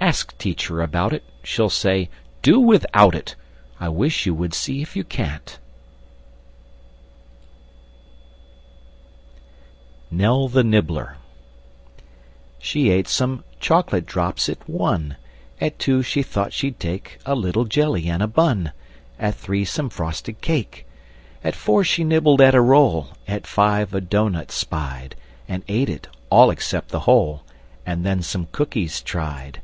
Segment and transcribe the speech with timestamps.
[0.00, 2.08] Ask Teacher about it: She'll say,
[2.40, 3.34] "Do without it!"
[3.80, 5.58] I wish you would see if you can't!
[10.10, 11.18] [Illustration: Nell the Nibbler] NELL THE NIBBLER
[12.60, 15.16] She ate some chocolate drops at 1,
[15.60, 18.72] At 2, she thought she'd take A little jelly and a bun;
[19.18, 20.86] At 3, some frosted cake.
[21.44, 25.16] At 4, she nibbled at a roll; At 5, a doughnut spied,
[25.48, 27.42] And ate it (all except the hole),
[27.84, 29.60] And then some cookies tried.